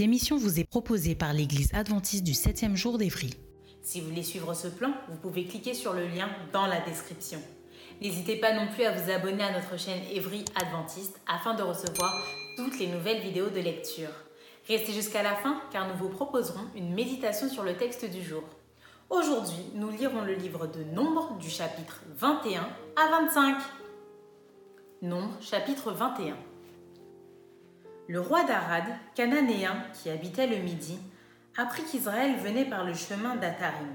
[0.00, 3.34] Cette émission vous est proposée par l'Église adventiste du 7e jour d'Évry.
[3.82, 7.38] Si vous voulez suivre ce plan, vous pouvez cliquer sur le lien dans la description.
[8.00, 12.18] N'hésitez pas non plus à vous abonner à notre chaîne Évry Adventiste afin de recevoir
[12.56, 14.08] toutes les nouvelles vidéos de lecture.
[14.66, 18.44] Restez jusqu'à la fin car nous vous proposerons une méditation sur le texte du jour.
[19.10, 22.62] Aujourd'hui, nous lirons le livre de Nombre du chapitre 21
[22.96, 23.58] à 25.
[25.02, 26.38] Nombre chapitre 21.
[28.10, 28.82] Le roi d'Arad,
[29.14, 30.98] cananéen qui habitait le Midi,
[31.56, 33.94] apprit qu'Israël venait par le chemin d'Atarim.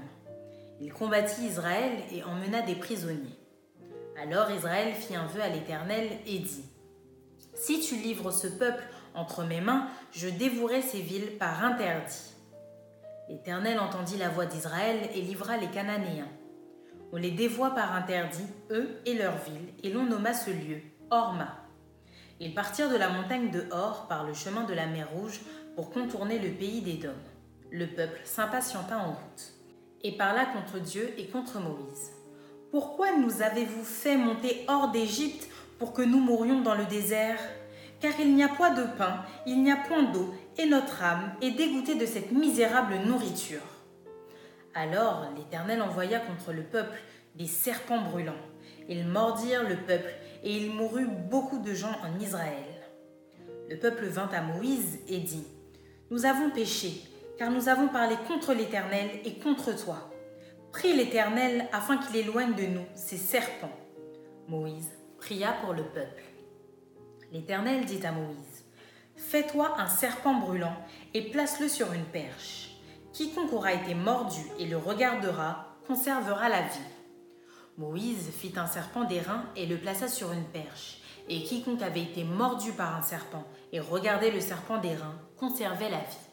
[0.80, 3.38] Il combattit Israël et emmena des prisonniers.
[4.18, 6.64] Alors Israël fit un vœu à l'Éternel et dit
[7.52, 12.32] Si tu livres ce peuple entre mes mains, je dévouerai ces villes par interdit.
[13.28, 16.32] L'Éternel entendit la voix d'Israël et livra les Cananéens.
[17.12, 21.65] On les dévoie par interdit, eux et leurs villes, et l'on nomma ce lieu Orma.
[22.38, 25.40] Ils partirent de la montagne de Hor par le chemin de la mer Rouge
[25.74, 27.12] pour contourner le pays des Dômes.
[27.70, 29.52] Le peuple s'impatienta en route
[30.02, 32.12] et parla contre Dieu et contre Moïse.
[32.70, 37.40] Pourquoi nous avez-vous fait monter hors d'Égypte pour que nous mourions dans le désert?
[38.00, 41.32] Car il n'y a point de pain, il n'y a point d'eau, et notre âme
[41.40, 43.62] est dégoûtée de cette misérable nourriture.
[44.74, 46.98] Alors l'Éternel envoya contre le peuple
[47.34, 48.34] des serpents brûlants.
[48.90, 52.64] Ils mordirent le peuple et il mourut beaucoup de gens en Israël.
[53.68, 55.46] Le peuple vint à Moïse et dit,
[56.10, 57.02] Nous avons péché,
[57.38, 60.10] car nous avons parlé contre l'Éternel et contre toi.
[60.72, 63.76] Prie l'Éternel afin qu'il éloigne de nous ces serpents.
[64.48, 66.22] Moïse pria pour le peuple.
[67.32, 68.64] L'Éternel dit à Moïse,
[69.16, 70.76] Fais-toi un serpent brûlant
[71.14, 72.76] et place-le sur une perche.
[73.12, 76.95] Quiconque aura été mordu et le regardera conservera la vie.
[77.78, 80.98] Moïse fit un serpent d'airain et le plaça sur une perche.
[81.28, 85.98] Et quiconque avait été mordu par un serpent et regardait le serpent d'airain conservait la
[85.98, 86.26] vie.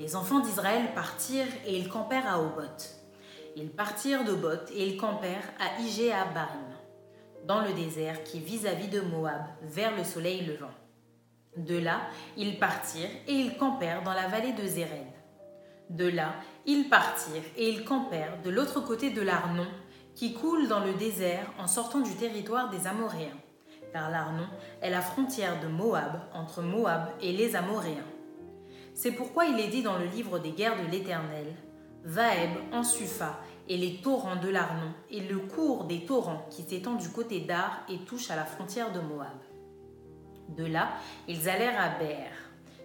[0.00, 2.62] Les enfants d'Israël partirent et ils campèrent à Obot.
[3.54, 6.26] Ils partirent d'Obot et ils campèrent à Igéa
[7.46, 10.74] dans le désert qui vis-à-vis de Moab, vers le soleil levant.
[11.56, 12.00] De là,
[12.36, 15.06] ils partirent et ils campèrent dans la vallée de Zéred.
[15.88, 16.34] De là,
[16.66, 19.68] ils partirent et ils campèrent de l'autre côté de l'Arnon
[20.16, 23.36] qui coule dans le désert en sortant du territoire des Amoréens,
[23.92, 24.48] car l'Arnon
[24.80, 28.06] est la frontière de Moab entre Moab et les Amoréens.
[28.94, 31.54] C'est pourquoi il est dit dans le livre des guerres de l'Éternel,
[32.02, 33.38] Vaeb en Sufa
[33.68, 37.84] et les torrents de l'Arnon et le cours des torrents qui s'étend du côté d'Ar
[37.90, 39.36] et touche à la frontière de Moab.
[40.48, 40.92] De là,
[41.28, 42.30] ils allèrent à Ber.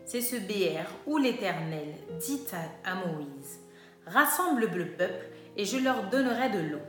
[0.05, 2.41] C'est ce Béer où l'Éternel dit
[2.83, 3.61] à Moïse,
[4.05, 6.81] Rassemble le peuple et je leur donnerai de l'eau.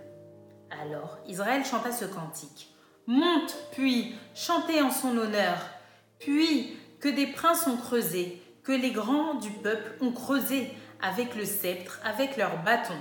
[0.80, 2.72] Alors Israël chanta ce cantique.
[3.06, 5.58] Monte, puis, chantez en son honneur,
[6.20, 11.44] puis que des princes ont creusé, que les grands du peuple ont creusé avec le
[11.44, 12.94] sceptre, avec leurs bâtons.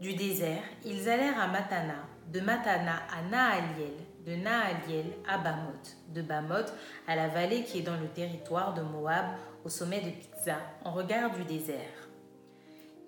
[0.00, 3.92] Du désert, ils allèrent à Matana, de Matana à Naaliel,
[4.26, 6.72] de Naaliel à Bamoth, de Bamoth
[7.06, 9.26] à la vallée qui est dans le territoire de Moab,
[9.64, 12.05] au sommet de Pizza, en regard du désert.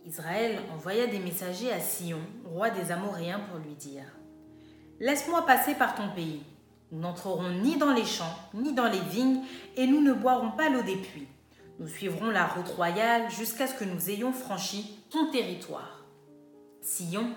[0.08, 4.04] Israël envoya des messagers à Sion, roi des Amoréens, pour lui dire
[5.00, 6.42] Laisse-moi passer par ton pays.
[6.90, 9.42] Nous n'entrerons ni dans les champs, ni dans les vignes,
[9.76, 11.28] et nous ne boirons pas l'eau des puits.
[11.78, 16.02] Nous suivrons la route royale jusqu'à ce que nous ayons franchi ton territoire.
[16.80, 17.28] Sion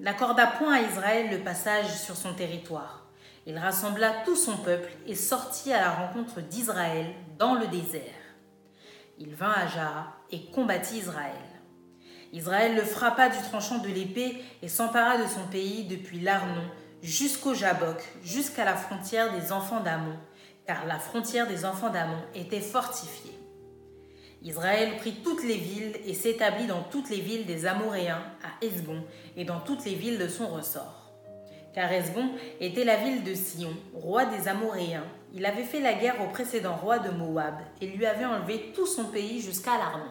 [0.00, 3.06] n'accorda point à Israël le passage sur son territoire.
[3.46, 8.02] Il rassembla tout son peuple et sortit à la rencontre d'Israël dans le désert.
[9.18, 11.47] Il vint à Jara et combattit Israël.
[12.32, 16.64] Israël le frappa du tranchant de l'épée et s'empara de son pays depuis l'Arnon
[17.02, 20.16] jusqu'au Jabok, jusqu'à la frontière des enfants d'Amon,
[20.66, 23.38] car la frontière des enfants d'Amon était fortifiée.
[24.42, 29.02] Israël prit toutes les villes et s'établit dans toutes les villes des Amoréens à Esbon
[29.36, 31.10] et dans toutes les villes de son ressort.
[31.74, 32.30] Car Esbon
[32.60, 36.76] était la ville de Sion, roi des Amoréens, il avait fait la guerre au précédent
[36.76, 40.10] roi de Moab et lui avait enlevé tout son pays jusqu'à l'Arnon.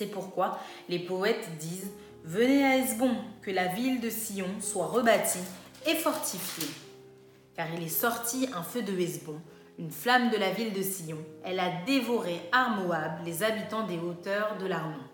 [0.00, 0.58] C'est pourquoi
[0.88, 1.90] les poètes disent
[2.24, 5.44] Venez à Hesbon, que la ville de Sion soit rebâtie
[5.86, 6.70] et fortifiée.
[7.54, 9.38] Car il est sorti un feu de Hesbon,
[9.78, 11.18] une flamme de la ville de Sion.
[11.44, 15.04] Elle a dévoré à Moab les habitants des hauteurs de l'Arnon.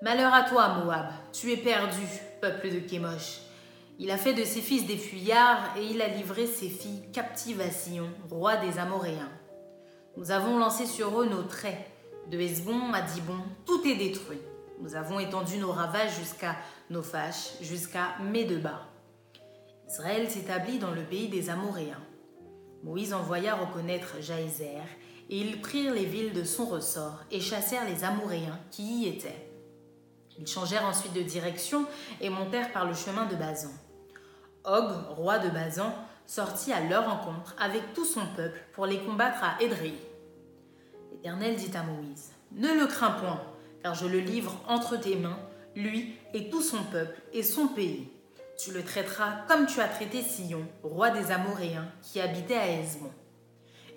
[0.00, 2.06] Malheur à toi, Moab, tu es perdu,
[2.40, 3.40] peuple de Kémosh.
[3.98, 7.60] Il a fait de ses fils des fuyards et il a livré ses filles captives
[7.60, 9.32] à Sion, roi des Amoréens.
[10.16, 11.97] Nous avons lancé sur eux nos traits.
[12.30, 14.42] De Hesbon à Dibon, tout est détruit.
[14.80, 16.56] Nous avons étendu nos ravages jusqu'à
[16.90, 18.82] Nophash, jusqu'à Médeba.
[19.88, 22.02] Israël s'établit dans le pays des Amoréens.
[22.84, 24.84] Moïse envoya reconnaître Jaézer,
[25.30, 29.50] et ils prirent les villes de son ressort et chassèrent les Amoréens qui y étaient.
[30.38, 31.86] Ils changèrent ensuite de direction
[32.20, 33.72] et montèrent par le chemin de Bazan.
[34.66, 35.94] Og, roi de Bazan,
[36.26, 39.94] sortit à leur rencontre avec tout son peuple pour les combattre à Édrei.
[41.12, 43.42] L'Éternel dit à Moïse Ne le crains point,
[43.82, 45.38] car je le livre entre tes mains,
[45.74, 48.08] lui et tout son peuple et son pays.
[48.58, 53.10] Tu le traiteras comme tu as traité Sion, roi des Amoréens, qui habitait à Hesbon.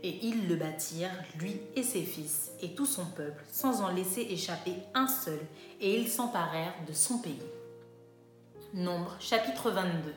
[0.03, 1.09] Et ils le bâtirent,
[1.39, 5.39] lui et ses fils, et tout son peuple, sans en laisser échapper un seul,
[5.79, 7.41] et ils s'emparèrent de son pays.
[8.73, 10.13] Nombre chapitre 22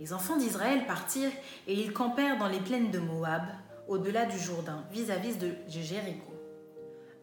[0.00, 1.32] Les enfants d'Israël partirent,
[1.66, 3.42] et ils campèrent dans les plaines de Moab,
[3.88, 6.32] au-delà du Jourdain, vis-à-vis de Jéricho.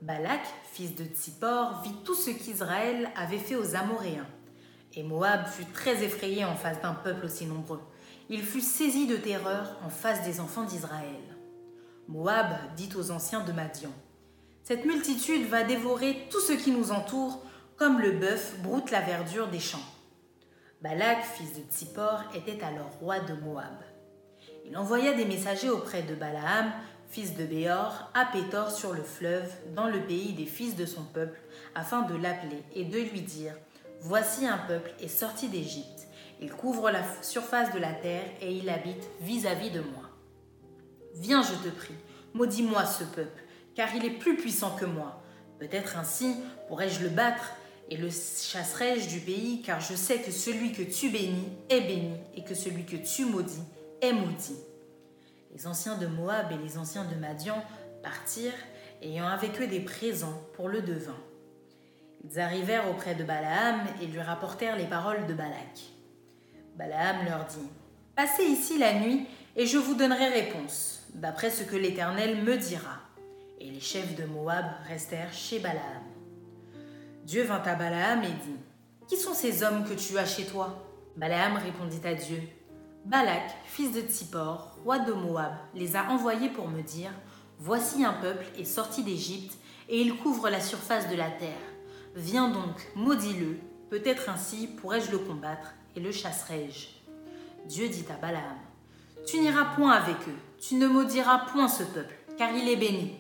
[0.01, 0.41] Balak,
[0.71, 4.27] fils de Tsippor, vit tout ce qu'Israël avait fait aux Amoréens.
[4.93, 7.81] Et Moab fut très effrayé en face d'un peuple aussi nombreux
[8.29, 11.21] il fut saisi de terreur en face des enfants d'Israël.
[12.07, 13.91] Moab dit aux anciens de Madian
[14.63, 17.43] Cette multitude va dévorer tout ce qui nous entoure,
[17.77, 19.77] comme le bœuf broute la verdure des champs.
[20.81, 23.75] Balak, fils de Tsippor, était alors roi de Moab.
[24.65, 26.71] Il envoya des messagers auprès de Balaam,
[27.09, 31.03] fils de Béor, à Pétor sur le fleuve, dans le pays des fils de son
[31.03, 31.39] peuple,
[31.75, 33.53] afin de l'appeler et de lui dire
[34.01, 36.05] Voici un peuple est sorti d'Égypte
[36.41, 40.09] il couvre la surface de la terre et il habite vis-à-vis de moi.
[41.15, 41.95] Viens, je te prie,
[42.33, 45.21] maudis-moi ce peuple, car il est plus puissant que moi.
[45.59, 46.35] Peut-être ainsi
[46.67, 47.53] pourrais-je le battre
[47.89, 52.17] et le chasserai-je du pays, car je sais que celui que tu bénis est béni
[52.35, 53.61] et que celui que tu maudis
[55.53, 57.63] Les anciens de Moab et les anciens de Madian
[58.03, 58.53] partirent,
[59.01, 61.15] ayant avec eux des présents pour le devin.
[62.23, 65.79] Ils arrivèrent auprès de Balaam et lui rapportèrent les paroles de Balak.
[66.75, 67.67] Balaam leur dit
[68.15, 69.25] Passez ici la nuit
[69.55, 72.99] et je vous donnerai réponse, d'après ce que l'Éternel me dira.
[73.59, 76.03] Et les chefs de Moab restèrent chez Balaam.
[77.23, 78.59] Dieu vint à Balaam et dit
[79.07, 80.91] Qui sont ces hommes que tu as chez toi?
[81.15, 82.41] Balaam répondit à Dieu
[83.05, 87.11] Balak, fils de Tsippor, roi de Moab, les a envoyés pour me dire
[87.59, 89.59] Voici un peuple est sorti d'Égypte
[89.89, 91.53] et il couvre la surface de la terre.
[92.15, 93.59] Viens donc, maudis-le,
[93.91, 96.87] peut-être ainsi pourrai-je le combattre et le chasserai-je
[97.67, 98.57] Dieu dit à Balaam,
[99.27, 103.17] Tu n'iras point avec eux, tu ne maudiras point ce peuple, car il est béni.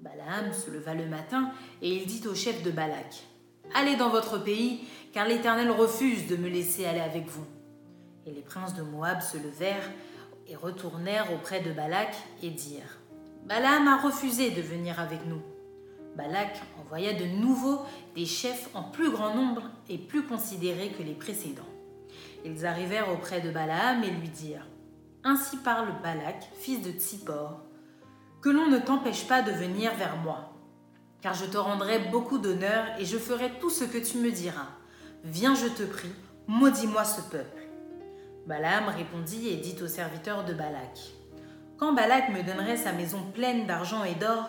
[0.00, 1.50] Balaam se leva le matin
[1.82, 3.22] et il dit au chef de Balak,
[3.74, 4.80] Allez dans votre pays,
[5.12, 7.44] car l'Éternel refuse de me laisser aller avec vous.
[8.28, 9.90] Et les princes de Moab se levèrent
[10.46, 12.98] et retournèrent auprès de Balak et dirent,
[13.46, 15.40] Balaam a refusé de venir avec nous.
[16.14, 17.80] Balak envoya de nouveau
[18.14, 21.62] des chefs en plus grand nombre et plus considérés que les précédents.
[22.44, 24.66] Ils arrivèrent auprès de Balaam et lui dirent
[25.24, 27.62] Ainsi parle Balak, fils de Tsippor,
[28.42, 30.52] que l'on ne t'empêche pas de venir vers moi,
[31.22, 34.68] car je te rendrai beaucoup d'honneur et je ferai tout ce que tu me diras.
[35.24, 36.12] Viens, je te prie,
[36.46, 37.57] maudis-moi ce peuple.
[38.48, 40.98] Balaam répondit et dit aux serviteurs de Balak
[41.76, 44.48] Quand Balak me donnerait sa maison pleine d'argent et d'or,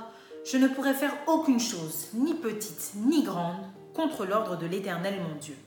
[0.49, 3.59] je ne pourrais faire aucune chose, ni petite, ni grande,
[3.93, 5.57] contre l'ordre de l'Éternel mon Dieu.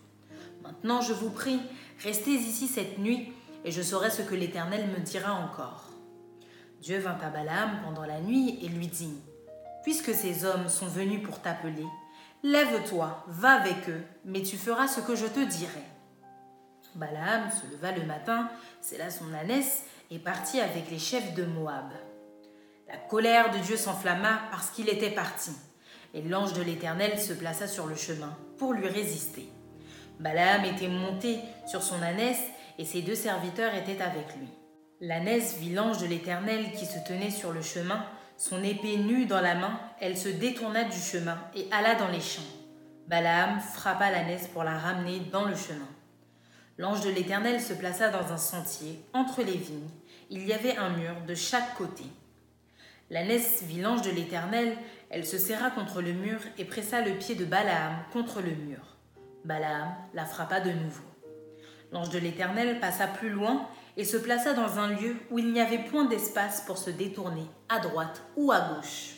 [0.62, 1.60] Maintenant, je vous prie,
[2.02, 3.34] restez ici cette nuit,
[3.66, 5.90] et je saurai ce que l'Éternel me dira encore.
[6.80, 9.12] Dieu vint à Balaam pendant la nuit et lui dit,
[9.82, 11.86] Puisque ces hommes sont venus pour t'appeler,
[12.42, 15.84] lève-toi, va avec eux, mais tu feras ce que je te dirai.
[16.94, 18.50] Balaam se leva le matin,
[18.98, 21.90] là son ânesse, et partit avec les chefs de Moab.
[22.86, 25.52] La colère de Dieu s'enflamma parce qu'il était parti,
[26.12, 29.48] et l'ange de l'Éternel se plaça sur le chemin pour lui résister.
[30.20, 32.42] Balaam était monté sur son ânesse,
[32.78, 34.48] et ses deux serviteurs étaient avec lui.
[35.00, 38.04] L'ânesse vit l'ange de l'Éternel qui se tenait sur le chemin,
[38.36, 42.20] son épée nue dans la main, elle se détourna du chemin et alla dans les
[42.20, 42.42] champs.
[43.08, 45.88] Balaam frappa l'ânesse pour la ramener dans le chemin.
[46.78, 49.90] L'ange de l'Éternel se plaça dans un sentier, entre les vignes,
[50.30, 52.04] il y avait un mur de chaque côté.
[53.10, 54.78] L'ânesse vit l'ange de l'Éternel,
[55.10, 58.96] elle se serra contre le mur et pressa le pied de Balaam contre le mur.
[59.44, 61.04] Balaam la frappa de nouveau.
[61.92, 65.60] L'ange de l'Éternel passa plus loin et se plaça dans un lieu où il n'y
[65.60, 69.16] avait point d'espace pour se détourner à droite ou à gauche.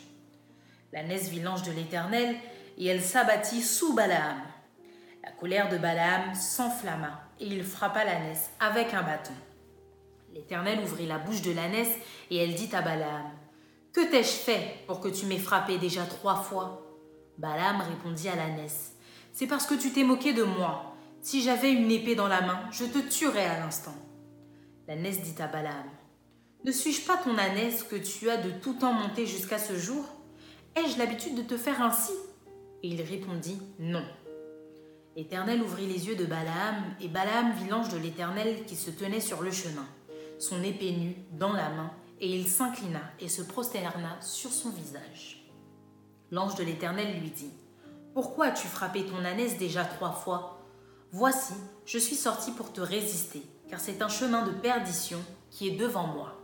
[0.93, 2.35] L'ânesse vit l'ange de l'Éternel
[2.79, 4.43] et elle s'abattit sous Balaam.
[5.23, 9.33] La colère de Balaam s'enflamma et il frappa l'ânesse avec un bâton.
[10.33, 11.95] L'Éternel ouvrit la bouche de l'ânesse
[12.31, 13.31] et elle dit à Balaam
[13.93, 16.83] Que t'ai-je fait pour que tu m'aies frappé déjà trois fois?
[17.39, 18.97] Balaam répondit à l'ânesse
[19.33, 20.95] C'est parce que tu t'es moqué de moi.
[21.21, 23.95] Si j'avais une épée dans la main, je te tuerais à l'instant.
[24.89, 25.89] L'ânesse dit à Balaam
[26.65, 30.05] Ne suis-je pas ton ânesse que tu as de tout temps monté jusqu'à ce jour?
[30.77, 32.13] Ai-je l'habitude de te faire ainsi?
[32.83, 34.05] Et il répondit Non.
[35.17, 39.21] L'Éternel ouvrit les yeux de Balaam, et Balaam vit l'ange de l'Éternel qui se tenait
[39.21, 39.87] sur le chemin,
[40.41, 45.47] son épée nue dans la main, et il s'inclina et se prosterna sur son visage.
[46.33, 47.53] L'ange de l'Éternel lui dit
[48.13, 50.61] Pourquoi as-tu frappé ton ânesse déjà trois fois?
[51.13, 51.55] Voici,
[51.87, 56.09] je suis sorti pour te résister, car c'est un chemin de perdition qui est devant
[56.09, 56.41] moi.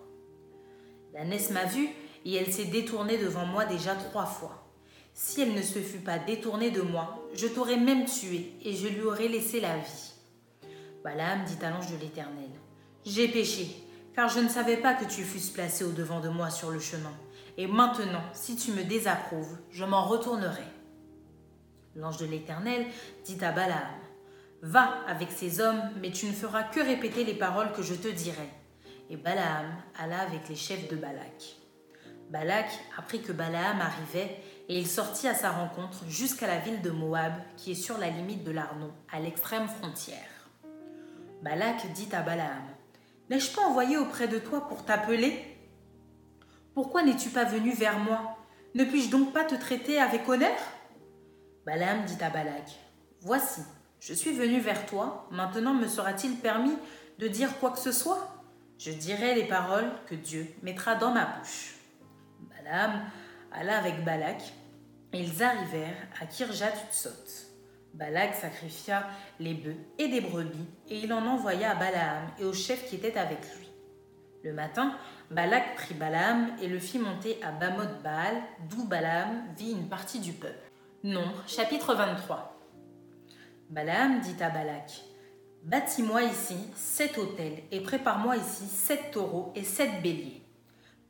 [1.13, 1.89] L'ânesse m'a vu
[2.25, 4.70] et elle s'est détournée devant moi déjà trois fois.
[5.15, 8.89] Si elle ne se fût pas détournée de moi, je t'aurais même tué et je
[8.89, 10.13] lui aurais laissé la vie.
[11.05, 12.51] Balaam dit à l'ange de l'Éternel
[13.05, 13.69] J'ai péché,
[14.15, 16.81] car je ne savais pas que tu fusses placé au devant de moi sur le
[16.81, 17.13] chemin.
[17.57, 20.65] Et maintenant, si tu me désapprouves, je m'en retournerai.
[21.97, 22.87] L'ange de l'Éternel
[23.25, 24.01] dit à Balaam
[24.63, 28.09] Va avec ces hommes, mais tu ne feras que répéter les paroles que je te
[28.09, 28.49] dirai.
[29.09, 29.67] Et Balaam
[29.99, 31.57] alla avec les chefs de Balak.
[32.31, 34.37] Balak apprit que Balaam arrivait
[34.71, 38.09] et il sortit à sa rencontre jusqu'à la ville de Moab qui est sur la
[38.09, 40.49] limite de l'Arnon, à l'extrême frontière.
[41.43, 42.63] Balak dit à Balaam
[43.31, 45.45] N'ai-je pas envoyé auprès de toi pour t'appeler?
[46.73, 48.37] Pourquoi n'es-tu pas venu vers moi?
[48.77, 50.57] Ne puis-je donc pas te traiter avec honneur?
[51.67, 52.71] Balaam dit à Balak
[53.23, 53.63] Voici,
[53.99, 56.77] je suis venu vers toi, maintenant me sera-t-il permis
[57.19, 58.41] de dire quoi que ce soit?
[58.79, 61.75] Je dirai les paroles que Dieu mettra dans ma bouche.
[62.39, 63.03] Balaam
[63.53, 64.41] alla avec Balak,
[65.19, 67.49] ils arrivèrent à Kirjat Utsot.
[67.95, 69.05] Balak sacrifia
[69.41, 72.97] les bœufs et des brebis, et il en envoya à Balaam et aux chefs qui
[72.97, 73.69] étaient avec lui.
[74.45, 74.97] Le matin,
[75.31, 78.35] Balak prit Balaam et le fit monter à Bamoth Baal,
[78.69, 80.71] d'où Balaam vit une partie du peuple.
[81.03, 82.59] Nombre, chapitre 23.
[83.71, 85.03] Balaam dit à Balak
[85.65, 90.43] Bâtis-moi ici sept autels et prépare-moi ici sept taureaux et sept béliers.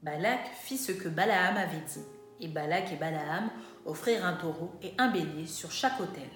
[0.02, 2.04] Balak fit ce que Balaam avait dit,
[2.40, 3.50] et Balak et Balaam
[3.87, 6.28] offrirent un taureau et un bélier sur chaque autel.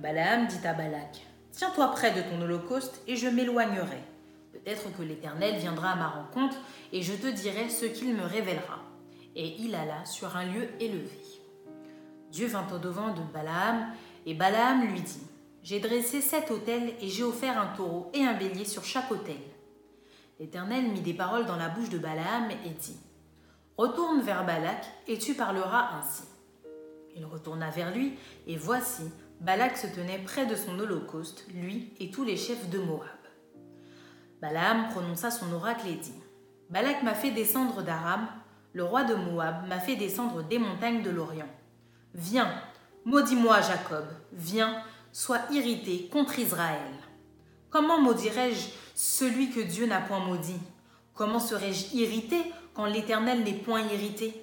[0.00, 4.02] Balaam dit à Balak Tiens-toi près de ton holocauste et je m'éloignerai.
[4.52, 6.56] Peut-être que l'Éternel viendra à ma rencontre
[6.92, 8.80] et je te dirai ce qu'il me révélera.
[9.34, 11.18] Et il alla sur un lieu élevé.
[12.30, 13.88] Dieu vint au devant de Balaam
[14.26, 15.26] et Balaam lui dit
[15.62, 19.36] J'ai dressé sept autels et j'ai offert un taureau et un bélier sur chaque autel.
[20.38, 22.96] L'Éternel mit des paroles dans la bouche de Balaam et dit
[23.78, 26.24] Retourne vers Balak et tu parleras ainsi.
[27.14, 28.18] Il retourna vers lui
[28.48, 29.04] et voici,
[29.40, 33.06] Balak se tenait près de son holocauste, lui et tous les chefs de Moab.
[34.42, 36.20] Balaam prononça son oracle et dit
[36.70, 38.26] Balak m'a fait descendre d'Aram,
[38.72, 41.48] le roi de Moab m'a fait descendre des montagnes de l'Orient.
[42.14, 42.52] Viens,
[43.04, 44.82] maudis-moi Jacob, viens,
[45.12, 46.94] sois irrité contre Israël.
[47.70, 50.58] Comment maudirais-je celui que Dieu n'a point maudit?
[51.14, 52.42] Comment serais-je irrité
[52.86, 54.42] l'Éternel n'est point irrité.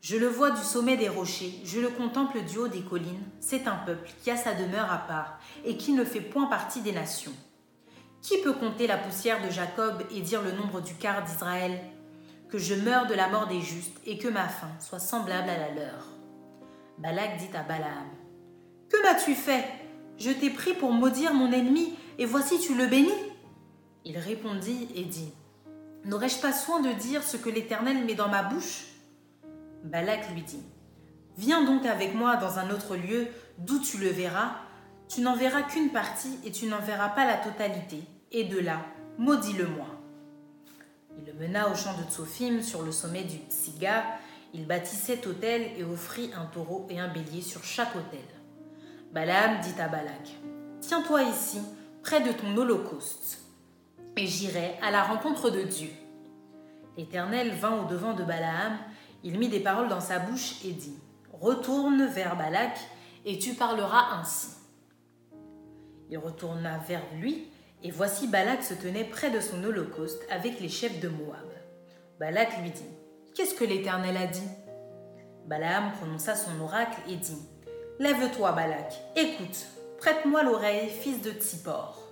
[0.00, 3.66] Je le vois du sommet des rochers, je le contemple du haut des collines, c'est
[3.66, 6.92] un peuple qui a sa demeure à part et qui ne fait point partie des
[6.92, 7.32] nations.
[8.20, 11.78] Qui peut compter la poussière de Jacob et dire le nombre du quart d'Israël?
[12.50, 15.58] Que je meure de la mort des justes et que ma fin soit semblable à
[15.58, 16.06] la leur.
[16.98, 18.08] Balak dit à Balaam
[18.90, 19.64] Que m'as-tu fait?
[20.16, 23.10] Je t'ai pris pour maudire mon ennemi et voici tu le bénis.
[24.04, 25.32] Il répondit et dit
[26.04, 28.84] N'aurais-je pas soin de dire ce que l'Éternel met dans ma bouche?
[29.84, 30.62] Balak lui dit
[31.38, 33.26] Viens donc avec moi dans un autre lieu
[33.58, 34.52] d'où tu le verras.
[35.08, 38.02] Tu n'en verras qu'une partie et tu n'en verras pas la totalité.
[38.32, 38.84] Et de là,
[39.16, 39.86] maudis-le-moi.
[41.16, 44.04] Il le mena au champ de Tsophim sur le sommet du Tsiga.
[44.52, 48.20] Il bâtit sept autels et offrit un taureau et un bélier sur chaque autel.
[49.12, 50.34] Balaam dit à Balak
[50.80, 51.60] Tiens-toi ici,
[52.02, 53.43] près de ton holocauste
[54.16, 55.90] et j'irai à la rencontre de Dieu.
[56.96, 58.78] L'Éternel vint au devant de Balaam,
[59.22, 60.98] il mit des paroles dans sa bouche et dit
[61.32, 62.78] Retourne vers Balak,
[63.24, 64.48] et tu parleras ainsi.
[66.10, 67.48] Il retourna vers lui,
[67.82, 71.50] Et voici Balak se tenait près de son holocauste avec les chefs de Moab.
[72.18, 72.82] Balak lui dit
[73.34, 74.48] Qu'est-ce que l'Éternel a dit?
[75.46, 77.42] Balaam prononça son oracle et dit
[77.98, 79.66] Lève-toi, Balak, écoute,
[79.98, 82.03] prête-moi l'oreille, fils de Tsippor.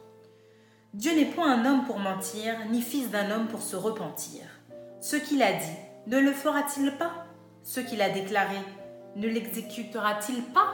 [0.95, 4.43] Dieu n'est point un homme pour mentir, ni fils d'un homme pour se repentir.
[5.01, 7.25] Ce qu'il a dit, ne le fera-t-il pas?
[7.63, 8.59] Ce qu'il a déclaré,
[9.17, 10.69] ne l'exécutera-t-il pas?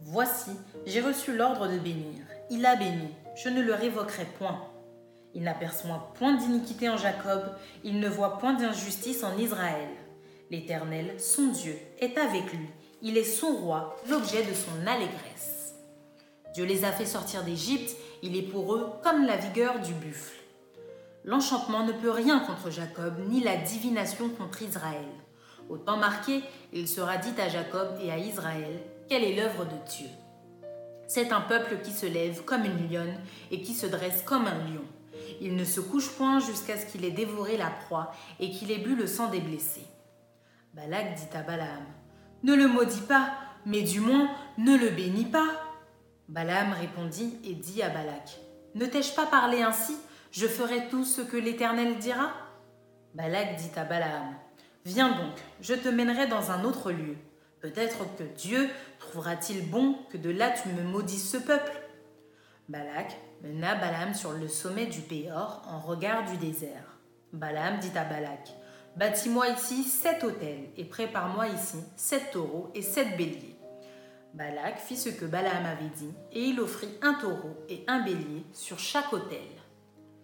[0.00, 0.50] Voici,
[0.86, 2.24] j'ai reçu l'ordre de bénir.
[2.50, 4.60] Il a béni, je ne le révoquerai point.
[5.34, 7.42] Il n'aperçoit point d'iniquité en Jacob,
[7.84, 9.88] il ne voit point d'injustice en Israël.
[10.50, 12.68] L'Éternel, son Dieu, est avec lui,
[13.02, 15.74] il est son roi, l'objet de son allégresse.
[16.54, 20.34] Dieu les a fait sortir d'Égypte, il est pour eux comme la vigueur du buffle.
[21.24, 25.06] L'enchantement ne peut rien contre Jacob, ni la divination contre Israël.
[25.68, 29.90] Au temps marqué, il sera dit à Jacob et à Israël, quelle est l'œuvre de
[29.90, 30.08] Dieu
[31.06, 33.14] C'est un peuple qui se lève comme une lionne
[33.50, 34.84] et qui se dresse comme un lion.
[35.40, 38.78] Il ne se couche point jusqu'à ce qu'il ait dévoré la proie et qu'il ait
[38.78, 39.86] bu le sang des blessés.
[40.74, 41.84] Balak dit à Balaam
[42.42, 43.32] Ne le maudis pas,
[43.66, 45.48] mais du moins ne le bénis pas.
[46.28, 48.38] Balaam répondit et dit à Balak
[48.74, 49.96] Ne t'ai-je pas parlé ainsi?
[50.30, 52.30] Je ferai tout ce que l'Éternel dira?
[53.14, 54.34] Balak dit à Balaam
[54.84, 57.16] Viens donc, je te mènerai dans un autre lieu.
[57.60, 58.68] Peut-être que Dieu
[58.98, 61.72] trouvera-t-il bon que de là tu me maudisses ce peuple
[62.68, 66.98] Balak mena Balaam sur le sommet du Péor en regard du désert.
[67.32, 68.54] Balaam dit à Balak
[68.96, 73.57] Bâtis-moi ici sept autels et prépare-moi ici sept taureaux et sept béliers.
[74.38, 78.46] Balak fit ce que Balaam avait dit et il offrit un taureau et un bélier
[78.52, 79.48] sur chaque autel.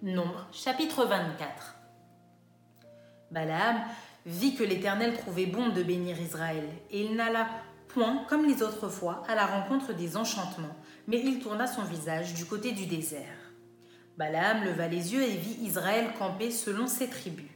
[0.03, 1.75] Nombre chapitre 24.
[3.33, 3.83] Balaam
[4.25, 7.49] vit que l'Éternel trouvait bon de bénir Israël, et il n'alla
[7.89, 10.77] point, comme les autres fois, à la rencontre des enchantements,
[11.09, 13.51] mais il tourna son visage du côté du désert.
[14.17, 17.51] Balaam leva les yeux et vit Israël camper selon ses tribus.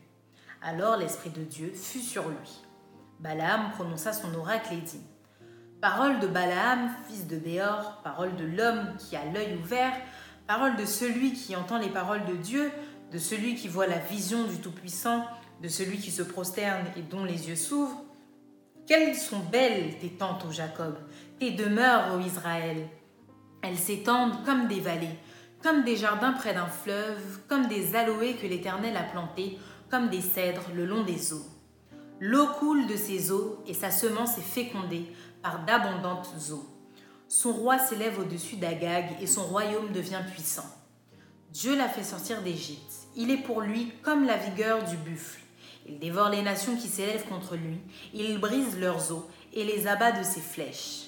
[0.60, 2.64] Alors l'Esprit de Dieu fut sur lui.
[3.20, 5.04] Balaam prononça son oracle et dit
[5.80, 9.92] Parole de Balaam, fils de Béor, parole de l'homme qui a l'œil ouvert,
[10.48, 12.72] parole de celui qui entend les paroles de Dieu,
[13.12, 15.24] de celui qui voit la vision du Tout-Puissant,
[15.62, 18.02] de celui qui se prosterne et dont les yeux s'ouvrent.
[18.88, 20.96] Quelles sont belles tes tentes, ô Jacob,
[21.38, 22.88] tes demeures, ô Israël.
[23.62, 25.16] Elles s'étendent comme des vallées,
[25.62, 29.56] comme des jardins près d'un fleuve, comme des aloés que l'Éternel a plantés,
[29.92, 31.46] comme des cèdres le long des eaux.
[32.20, 35.06] L'eau coule de ses eaux et sa semence est fécondée
[35.42, 36.66] par d'abondantes eaux.
[37.28, 40.66] Son roi s'élève au-dessus d'Agag et son royaume devient puissant.
[41.50, 42.92] Dieu l'a fait sortir d'Égypte.
[43.16, 45.40] Il est pour lui comme la vigueur du buffle.
[45.86, 47.78] Il dévore les nations qui s'élèvent contre lui,
[48.12, 49.24] il brise leurs os
[49.54, 51.06] et les abat de ses flèches.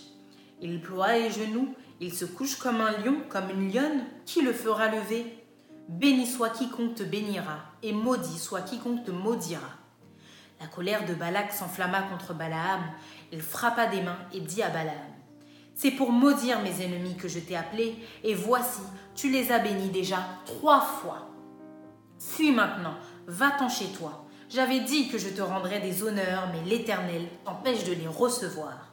[0.62, 4.54] Il ploie les genoux, il se couche comme un lion, comme une lionne, qui le
[4.54, 5.26] fera lever?
[5.88, 9.68] Béni soit quiconque te bénira, et maudit soit quiconque te maudira.
[10.60, 12.82] La colère de Balak s'enflamma contre Balaam,
[13.32, 14.94] il frappa des mains et dit à Balaam
[15.74, 18.82] C'est pour maudire mes ennemis que je t'ai appelé, et voici,
[19.14, 21.28] tu les as bénis déjà trois fois.
[22.18, 22.94] Fuis maintenant,
[23.26, 27.92] va-t'en chez toi, j'avais dit que je te rendrais des honneurs, mais l'Éternel t'empêche de
[27.92, 28.90] les recevoir.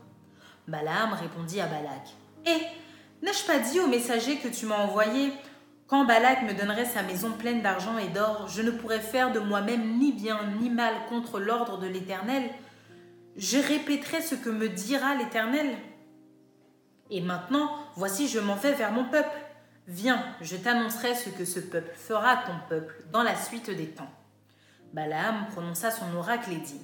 [0.67, 2.09] Balaam répondit à Balak.
[2.45, 5.33] Eh, n'ai-je pas dit au messager que tu m'as envoyé
[5.87, 9.39] Quand Balak me donnerait sa maison pleine d'argent et d'or, je ne pourrais faire de
[9.39, 12.51] moi-même ni bien ni mal contre l'ordre de l'Éternel.
[13.37, 15.77] Je répéterai ce que me dira l'Éternel.
[17.11, 19.29] Et maintenant, voici, je m'en vais vers mon peuple.
[19.87, 23.89] Viens, je t'annoncerai ce que ce peuple fera à ton peuple dans la suite des
[23.89, 24.09] temps.
[24.91, 26.81] Balaam prononça son oracle et dit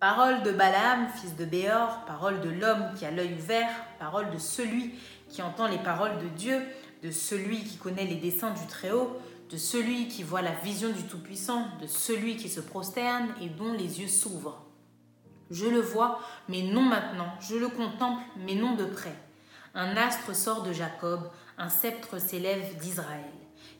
[0.00, 4.38] Parole de Balaam, fils de Béor, parole de l'homme qui a l'œil ouvert, parole de
[4.38, 4.94] celui
[5.28, 6.62] qui entend les paroles de Dieu,
[7.02, 11.02] de celui qui connaît les desseins du Très-Haut, de celui qui voit la vision du
[11.02, 14.71] Tout-Puissant, de celui qui se prosterne et dont les yeux s'ouvrent.
[15.52, 19.14] Je le vois, mais non maintenant, je le contemple, mais non de près.
[19.74, 23.30] Un astre sort de Jacob, un sceptre s'élève d'Israël.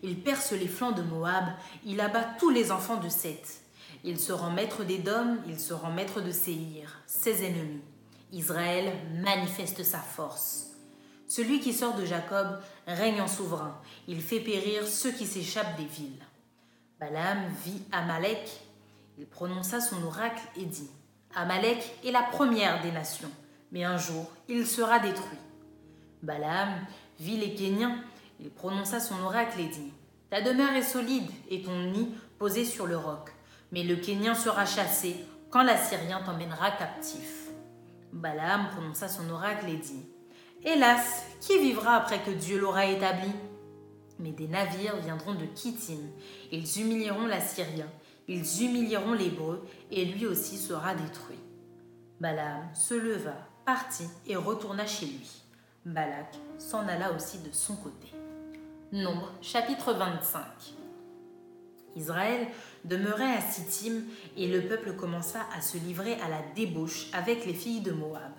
[0.02, 1.46] Il perce les flancs de Moab,
[1.86, 3.62] il abat tous les enfants de Seth.
[4.04, 7.80] Il se rend maître d'Édom, il se rend maître de Séhir, ses ennemis.
[8.32, 10.72] Israël manifeste sa force.
[11.26, 15.86] Celui qui sort de Jacob règne en souverain, il fait périr ceux qui s'échappent des
[15.86, 16.26] villes.
[17.00, 18.60] Balaam vit Amalek,
[19.16, 20.90] il prononça son oracle et dit
[21.34, 23.30] Amalek est la première des nations,
[23.70, 25.38] mais un jour il sera détruit.
[26.22, 26.70] Balaam
[27.18, 27.96] vit les Kéniens,
[28.40, 29.92] il prononça son oracle et dit
[30.30, 33.32] Ta demeure est solide et ton nid posé sur le roc,
[33.70, 35.16] mais le Kénien sera chassé
[35.50, 37.48] quand l'Assyrien t'emmènera captif.
[38.12, 40.06] Balaam prononça son oracle et dit
[40.64, 43.32] Hélas, qui vivra après que Dieu l'aura établi
[44.22, 45.98] mais des navires viendront de Kittim.
[46.50, 47.88] Ils humilieront l'Assyrien,
[48.28, 51.38] ils humilieront l'Hébreu, et lui aussi sera détruit.
[52.20, 55.42] Balaam se leva, partit et retourna chez lui.
[55.84, 58.08] Balak s'en alla aussi de son côté.
[58.92, 60.42] Nombre chapitre 25
[61.96, 62.46] Israël
[62.84, 64.02] demeurait à Sittim
[64.36, 68.32] et le peuple commença à se livrer à la débauche avec les filles de Moab.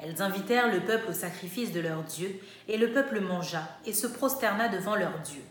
[0.00, 4.06] Elles invitèrent le peuple au sacrifice de leur Dieu, et le peuple mangea et se
[4.06, 5.42] prosterna devant leur Dieu.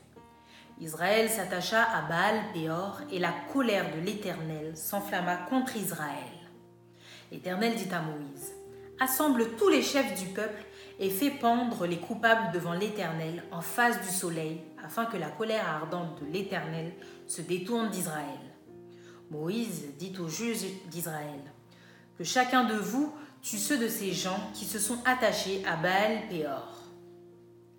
[0.84, 6.34] Israël s'attacha à Baal Péor, et la colère de l'Éternel s'enflamma contre Israël.
[7.32, 8.54] L'Éternel dit à Moïse
[9.00, 10.62] Assemble tous les chefs du peuple
[11.00, 15.68] et fais pendre les coupables devant l'Éternel en face du soleil, afin que la colère
[15.68, 16.92] ardente de l'Éternel
[17.28, 18.28] se détourne d'Israël.
[19.32, 21.40] Moïse dit aux juges d'Israël
[22.18, 26.28] Que chacun de vous tue ceux de ces gens qui se sont attachés à Baal
[26.30, 26.84] Péor.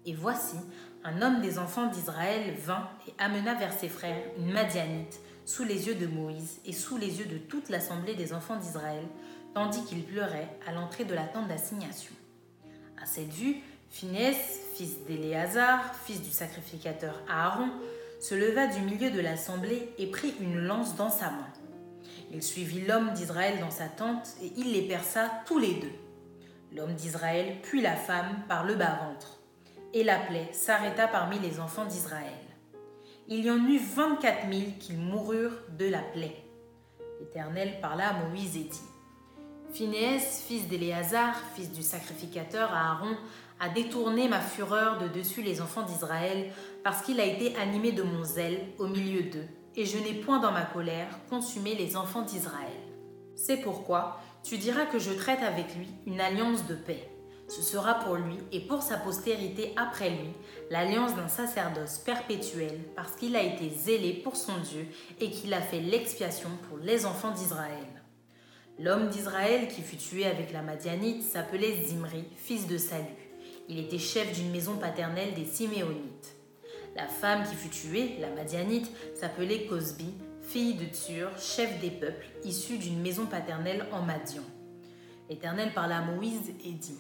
[0.06, 0.56] Et voici,
[1.04, 5.86] un homme des enfants d'Israël vint et amena vers ses frères une Madianite sous les
[5.86, 9.04] yeux de Moïse et sous les yeux de toute l'assemblée des enfants d'Israël,
[9.52, 12.14] tandis qu'il pleurait à l'entrée de la tente d'assignation.
[13.00, 13.56] À cette vue,
[13.90, 14.36] Phinès,
[14.74, 17.68] fils d'Éléazar, fils du sacrificateur Aaron,
[18.20, 21.48] se leva du milieu de l'assemblée et prit une lance dans sa main.
[22.32, 25.92] Il suivit l'homme d'Israël dans sa tente et il les perça tous les deux.
[26.74, 29.33] L'homme d'Israël puis la femme par le bas-ventre.
[29.96, 32.26] Et la plaie s'arrêta parmi les enfants d'Israël.
[33.28, 36.36] Il y en eut vingt-quatre mille qui moururent de la plaie.
[37.20, 38.82] L'Éternel parla à Moïse et dit
[39.72, 43.16] Phinéas, fils d'Éléazar, fils du sacrificateur Aaron,
[43.60, 46.50] a détourné ma fureur de dessus les enfants d'Israël,
[46.82, 50.40] parce qu'il a été animé de mon zèle au milieu d'eux et je n'ai point
[50.40, 52.66] dans ma colère consumé les enfants d'Israël.
[53.36, 57.13] C'est pourquoi tu diras que je traite avec lui une alliance de paix.
[57.48, 60.30] Ce sera pour lui et pour sa postérité après lui
[60.70, 64.86] l'alliance d'un sacerdoce perpétuel parce qu'il a été zélé pour son Dieu
[65.20, 67.86] et qu'il a fait l'expiation pour les enfants d'Israël.
[68.78, 73.04] L'homme d'Israël qui fut tué avec la Madianite s'appelait Zimri, fils de Salut.
[73.68, 76.34] Il était chef d'une maison paternelle des Siméonites.
[76.96, 82.26] La femme qui fut tuée, la Madianite, s'appelait Cosbi, fille de Tsur, chef des peuples,
[82.44, 84.42] issue d'une maison paternelle en Madian.
[85.30, 86.98] L'Éternel parla à Moïse et dit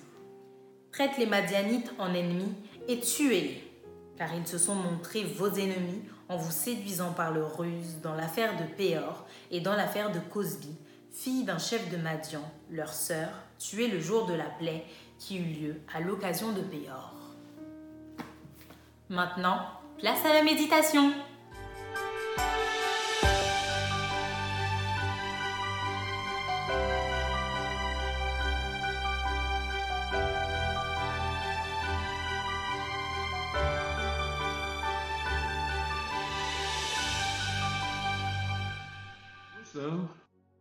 [0.94, 2.54] Traite les Madianites en ennemis
[2.86, 3.68] et tuez-les,
[4.16, 8.56] car ils se sont montrés vos ennemis en vous séduisant par leur ruse dans l'affaire
[8.56, 10.76] de Péor et dans l'affaire de Cosbi,
[11.10, 13.28] fille d'un chef de Madian, leur sœur,
[13.58, 14.84] tuée le jour de la plaie
[15.18, 17.12] qui eut lieu à l'occasion de Péor.
[19.08, 19.66] Maintenant,
[19.98, 21.12] Place à la méditation.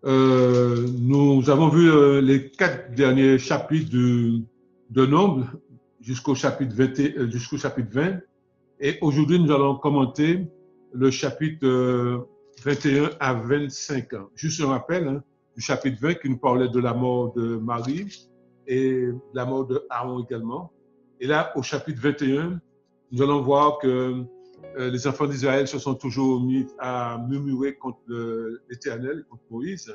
[0.05, 5.47] Euh, nous avons vu euh, les quatre derniers chapitres de, Nombre
[6.01, 8.19] jusqu'au chapitre 20, euh, jusqu'au chapitre 20.
[8.81, 10.45] Et aujourd'hui, nous allons commenter
[10.93, 12.27] le chapitre
[12.65, 14.09] 21 à 25.
[14.35, 15.23] Juste un rappel hein,
[15.55, 18.29] du chapitre 20 qui nous parlait de la mort de Marie
[18.67, 20.71] et de la mort de Aaron également.
[21.21, 22.59] Et là, au chapitre 21,
[23.11, 24.25] nous allons voir que
[24.77, 27.99] les enfants d'Israël se sont toujours mis à murmurer contre
[28.69, 29.93] l'Éternel, contre Moïse.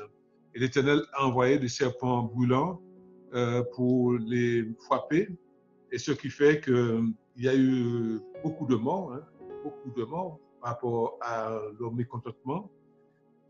[0.55, 2.81] Et l'Éternel a envoyé des serpents brûlants
[3.33, 5.29] euh, pour les frapper.
[5.91, 7.01] Et ce qui fait que
[7.35, 9.21] il y a eu beaucoup de morts, hein,
[9.63, 12.69] beaucoup de morts par rapport à leur mécontentement.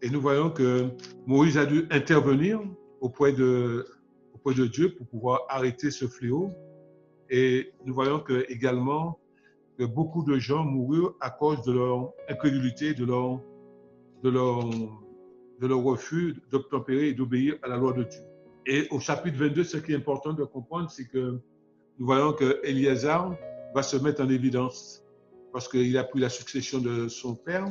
[0.01, 0.89] Et nous voyons que
[1.25, 2.62] Moïse a dû intervenir
[3.01, 3.86] auprès de,
[4.34, 6.51] auprès de Dieu pour pouvoir arrêter ce fléau.
[7.29, 9.17] Et nous voyons que également
[9.80, 13.39] que beaucoup de gens moururent à cause de leur incrédulité, de leur,
[14.24, 18.20] de leur, de leur refus d'obtempérer et d'obéir à la loi de Dieu.
[18.65, 21.39] Et au chapitre 22, ce qui est important de comprendre, c'est que
[21.98, 22.62] nous voyons que
[23.74, 25.02] va se mettre en évidence
[25.54, 27.65] parce qu'il a pris la succession de son père,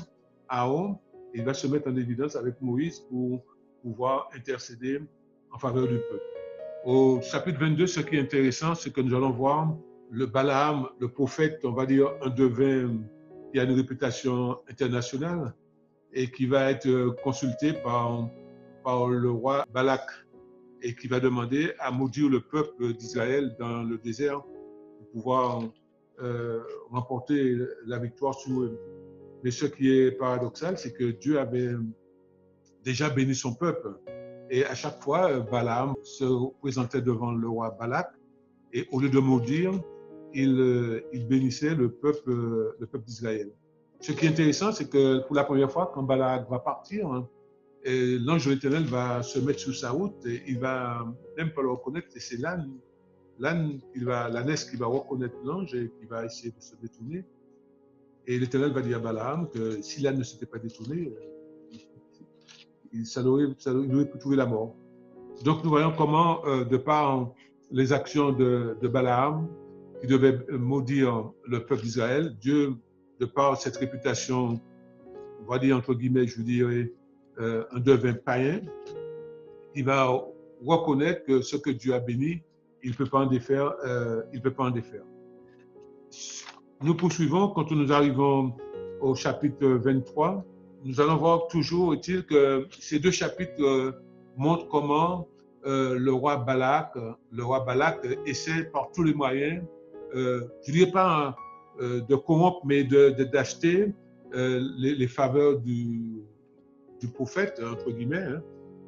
[0.48, 0.96] Aaron,
[1.34, 3.44] et il va se mettre en évidence avec Moïse pour
[3.82, 4.98] pouvoir intercéder
[5.52, 6.24] en faveur du peuple.
[6.86, 9.76] Au chapitre 22, ce qui est intéressant, c'est que nous allons voir
[10.10, 12.98] le Balaam, le prophète, on va dire un devin
[13.52, 15.54] qui a une réputation internationale
[16.12, 18.28] et qui va être consulté par,
[18.84, 20.02] par le roi Balak
[20.82, 25.62] et qui va demander à maudire le peuple d'Israël dans le désert pour pouvoir
[26.20, 28.78] euh, remporter la victoire sur eux.
[29.44, 31.72] Mais ce qui est paradoxal, c'est que Dieu avait
[32.84, 33.94] déjà béni son peuple.
[34.50, 36.24] Et à chaque fois, Balaam se
[36.60, 38.10] présentait devant le roi Balak
[38.72, 39.72] et au lieu de maudire,
[40.34, 42.30] il, il bénissait le peuple,
[42.78, 43.50] le peuple d'Israël.
[44.00, 47.28] Ce qui est intéressant, c'est que pour la première fois, quand Balak va partir, hein,
[47.84, 51.70] l'ange de l'Éternel va se mettre sur sa route et il va même pas le
[51.70, 52.08] reconnaître.
[52.14, 52.70] Et c'est l'âne,
[53.38, 57.24] l'âne, il va, qui va reconnaître l'ange et qui va essayer de se détourner.
[58.26, 61.12] Et l'Éternel va dire à Balaam que si l'âne ne s'était pas détourné,
[62.92, 64.74] il, ça aurait, ça aurait pu trouver la mort.
[65.44, 67.32] Donc nous voyons comment, euh, de par
[67.70, 68.88] les actions de, de
[70.00, 72.74] qui devait maudire le peuple d'Israël, Dieu,
[73.20, 74.60] de par cette réputation,
[75.40, 76.92] on va dire entre guillemets, je dirais,
[77.40, 78.60] euh, un devin païen,
[79.74, 80.10] il va
[80.64, 82.42] reconnaître que ce que Dieu a béni,
[82.82, 83.74] il ne peut pas en défaire.
[83.84, 85.02] Euh, peut pas en défaire.
[86.80, 88.54] Nous poursuivons quand nous arrivons
[89.00, 90.44] au chapitre 23.
[90.84, 93.92] Nous allons voir toujours, est-il que ces deux chapitres euh,
[94.36, 95.28] montrent comment
[95.64, 96.94] le roi Balak,
[97.30, 99.62] le roi Balak essaie par tous les moyens,
[100.14, 101.36] euh, je ne dirais pas
[101.80, 103.86] hein, de corrompre, mais d'acheter
[104.32, 106.22] de, les, les, faveurs du,
[107.00, 108.42] du prophète, entre guillemets, hein,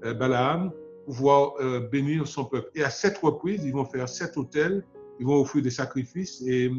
[0.04, 0.72] euh, Balaam,
[1.04, 2.70] pouvoir euh, bénir son peuple.
[2.74, 4.84] Et à sept reprises, ils vont faire sept hôtels,
[5.18, 6.70] ils vont offrir des sacrifices et,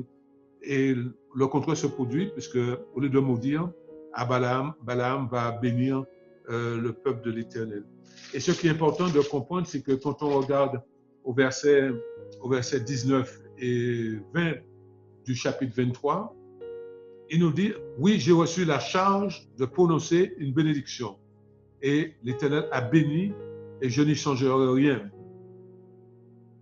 [0.64, 0.96] et
[1.36, 2.58] le contraire se produit, puisque
[2.96, 3.70] au lieu de maudire,
[4.14, 6.04] à Balaam, Balaam va bénir
[6.50, 7.86] euh, le peuple de l'Éternel.
[8.34, 10.82] Et ce qui est important de comprendre, c'est que quand on regarde
[11.24, 11.92] au verset,
[12.42, 14.54] au verset 19 et 20
[15.26, 16.36] du chapitre 23,
[17.30, 21.16] il nous dit, oui, j'ai reçu la charge de prononcer une bénédiction
[21.82, 23.32] et l'Éternel a béni
[23.82, 25.10] et je n'y changerai rien.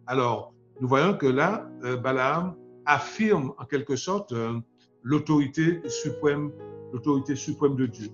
[0.05, 4.59] Alors, nous voyons que là, euh, Balaam affirme en quelque sorte euh,
[5.03, 6.51] l'autorité suprême,
[6.93, 8.09] l'autorité suprême de Dieu.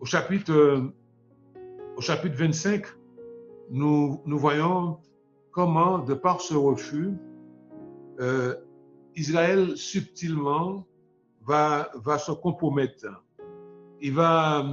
[0.00, 0.80] Au chapitre, euh,
[1.96, 2.86] au chapitre 25,
[3.70, 4.98] nous, nous voyons
[5.50, 7.10] comment, de par ce refus,
[9.16, 10.86] Israël subtilement
[11.46, 13.06] va, va se compromettre.
[14.00, 14.64] Il va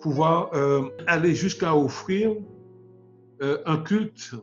[0.00, 2.36] pouvoir euh, aller jusqu'à offrir
[3.42, 4.40] euh, un culte, vous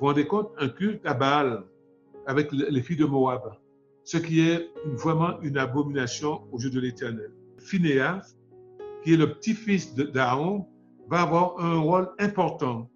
[0.00, 1.64] vous rendez compte, un culte à Baal
[2.26, 3.52] avec les filles de Moab,
[4.04, 7.32] ce qui est vraiment une abomination aux yeux de l'Éternel.
[7.58, 8.36] Phineas,
[9.02, 10.66] qui est le petit-fils d'Aaron,
[11.08, 12.90] va avoir un rôle important.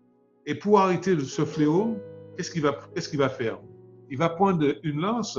[0.46, 1.96] Et pour arrêter ce fléau,
[2.37, 3.59] qu'est-ce qu'il va faire?
[4.12, 5.38] Il va prendre une lance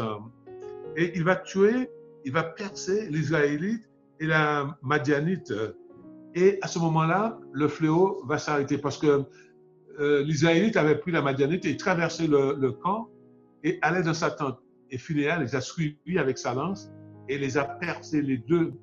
[0.98, 1.90] et il va tuer,
[2.26, 5.54] il va percer l'Israélite et la Madianite
[6.36, 9.24] et à ce moment-là, le fléau va s'arrêter parce que
[10.00, 13.10] euh, l'Israélite avait pris la Madianite et traversé le, camp
[13.64, 14.60] et allait dans sa tente.
[14.90, 16.92] Et Phinéa les a suivis avec sa lance
[17.30, 18.74] et les a percés les deux.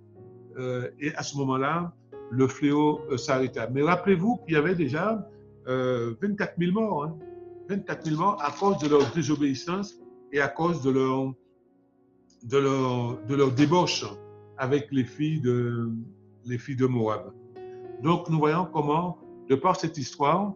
[0.58, 1.92] Euh, et à ce moment-là,
[2.30, 3.68] le fléau euh, s'arrêta.
[3.68, 5.26] Mais rappelez-vous qu'il y avait déjà
[5.66, 7.04] 24 000 morts.
[7.04, 7.18] Hein,
[7.70, 9.96] 24 000 morts à cause de leur désobéissance
[10.32, 11.32] et à cause de leur,
[12.42, 14.04] de leur, de leur débauche
[14.58, 15.88] avec les filles de,
[16.46, 17.32] les filles de Moab.
[18.02, 20.52] Donc, nous voyons comment, de par cette histoire,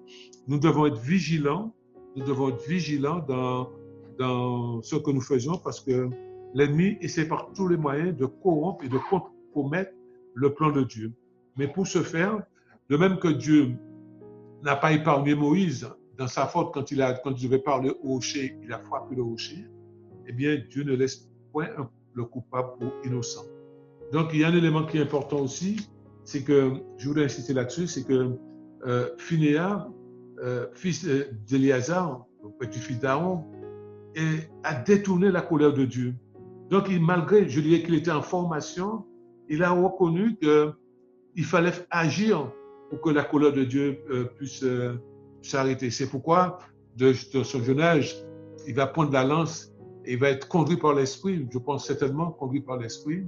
[0.49, 1.73] nous devons être vigilants,
[2.17, 3.71] nous devons être vigilants dans,
[4.19, 6.11] dans ce que nous faisons parce que
[6.53, 9.93] l'ennemi essaie par tous les moyens de corrompre et de compromettre
[10.35, 11.13] le plan de Dieu.
[11.57, 12.43] Mais pour ce faire,
[12.89, 13.77] de même que Dieu
[14.65, 18.79] n'a pas épargné Moïse dans sa faute quand il, devait parler au rocher, il a
[18.79, 19.67] frappé le rocher,
[20.27, 21.69] eh bien, Dieu ne laisse point
[22.15, 23.45] le coupable pour innocent.
[24.13, 25.89] Donc, il y a un élément qui est important aussi,
[26.25, 28.37] c'est que, je voulais insister là-dessus, c'est que
[28.87, 29.89] euh, Phinéa,
[30.43, 31.07] euh, fils
[31.49, 32.27] d'Éléazar,
[32.59, 33.45] petit-fils d'Aaron,
[34.63, 36.15] a détourné la colère de Dieu.
[36.71, 39.05] Donc, malgré, je dirais qu'il était en formation,
[39.49, 42.51] il a reconnu qu'il fallait agir
[42.91, 44.65] pour que la colère de Dieu euh, puisse
[45.45, 45.91] euh, s'arrêter.
[45.91, 46.59] C'est pourquoi,
[46.97, 48.17] de, de, son jeune âge,
[48.67, 49.73] il va prendre la lance
[50.05, 53.27] et il va être conduit par l'Esprit, je pense certainement conduit par l'Esprit,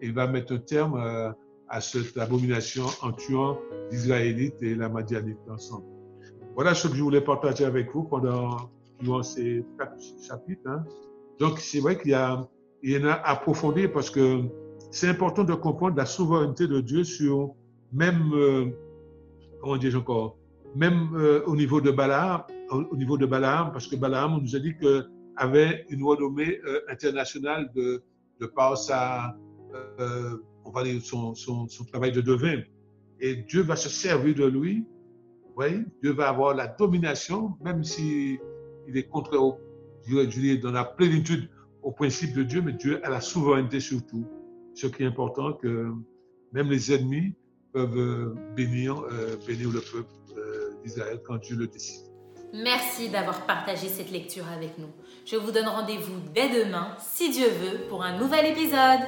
[0.00, 1.36] et il va mettre un terme à
[1.68, 3.58] à cette abomination en tuant
[3.90, 5.84] l'Israélite et la Madianite ensemble.
[6.54, 8.70] Voilà ce que je voulais partager avec vous pendant
[9.22, 10.62] ces quatre chapitres.
[10.66, 10.84] Hein.
[11.38, 14.42] Donc, c'est vrai qu'il y, y en a à approfondir parce que
[14.90, 17.54] c'est important de comprendre la souveraineté de Dieu sur
[17.92, 18.66] même, euh,
[19.60, 20.38] comment dire encore,
[20.76, 24.54] même euh, au niveau de Balaam, au, niveau de Balaam, parce que Balaam, on nous
[24.54, 28.02] a dit que avait une renommée euh, internationale de,
[28.40, 28.74] de par
[30.00, 32.62] euh, on va dire, son, son, travail de devin.
[33.20, 34.86] Et Dieu va se servir de lui.
[35.56, 38.38] Oui, Dieu va avoir la domination, même si
[38.88, 39.58] il est contraire, au,
[40.06, 41.48] dirais, dans la plénitude
[41.82, 44.26] au principe de Dieu, mais Dieu a la souveraineté sur tout.
[44.74, 45.90] Ce qui est important, que
[46.52, 47.34] même les ennemis
[47.72, 50.10] peuvent bénir, euh, bénir le peuple
[51.26, 52.06] quand Dieu le décide.
[52.52, 54.88] Merci d'avoir partagé cette lecture avec nous.
[55.26, 59.00] Je vous donne rendez-vous dès demain, si Dieu veut, pour un nouvel épisode.